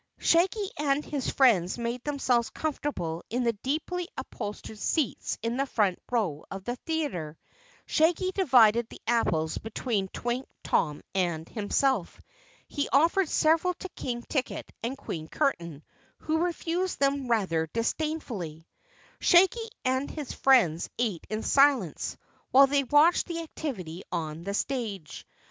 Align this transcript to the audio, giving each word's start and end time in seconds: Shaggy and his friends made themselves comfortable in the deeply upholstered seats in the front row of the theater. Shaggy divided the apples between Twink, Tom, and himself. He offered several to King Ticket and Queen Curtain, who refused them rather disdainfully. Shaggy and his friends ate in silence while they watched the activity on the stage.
Shaggy 0.17 0.67
and 0.79 1.05
his 1.05 1.29
friends 1.29 1.77
made 1.77 2.03
themselves 2.03 2.49
comfortable 2.49 3.23
in 3.29 3.43
the 3.43 3.53
deeply 3.53 4.07
upholstered 4.17 4.79
seats 4.79 5.37
in 5.43 5.57
the 5.57 5.67
front 5.67 5.99
row 6.11 6.43
of 6.49 6.63
the 6.63 6.75
theater. 6.77 7.37
Shaggy 7.85 8.31
divided 8.31 8.89
the 8.89 8.99
apples 9.05 9.59
between 9.59 10.07
Twink, 10.07 10.47
Tom, 10.63 11.03
and 11.13 11.47
himself. 11.47 12.19
He 12.67 12.89
offered 12.91 13.29
several 13.29 13.75
to 13.75 13.89
King 13.89 14.23
Ticket 14.23 14.71
and 14.81 14.97
Queen 14.97 15.27
Curtain, 15.27 15.83
who 16.21 16.39
refused 16.39 16.97
them 16.97 17.27
rather 17.27 17.67
disdainfully. 17.67 18.65
Shaggy 19.19 19.69
and 19.85 20.09
his 20.09 20.31
friends 20.33 20.89
ate 20.97 21.27
in 21.29 21.43
silence 21.43 22.17
while 22.49 22.65
they 22.65 22.85
watched 22.85 23.27
the 23.27 23.37
activity 23.43 24.01
on 24.11 24.45
the 24.45 24.55
stage. 24.55 25.27